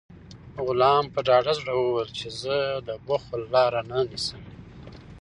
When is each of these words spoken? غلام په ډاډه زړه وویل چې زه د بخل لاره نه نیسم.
غلام 0.65 1.03
په 1.13 1.19
ډاډه 1.27 1.53
زړه 1.59 1.73
وویل 1.75 2.09
چې 2.19 2.27
زه 2.41 2.57
د 2.87 2.89
بخل 3.07 3.41
لاره 3.53 3.81
نه 3.89 3.99
نیسم. 4.09 4.41